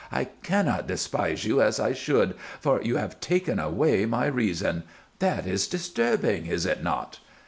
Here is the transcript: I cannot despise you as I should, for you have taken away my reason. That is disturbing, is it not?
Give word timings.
I 0.11 0.23
cannot 0.41 0.87
despise 0.87 1.45
you 1.45 1.61
as 1.61 1.79
I 1.79 1.93
should, 1.93 2.33
for 2.59 2.81
you 2.81 2.95
have 2.97 3.19
taken 3.19 3.59
away 3.59 4.07
my 4.07 4.25
reason. 4.25 4.81
That 5.19 5.45
is 5.45 5.67
disturbing, 5.67 6.47
is 6.47 6.65
it 6.65 6.81
not? 6.81 7.19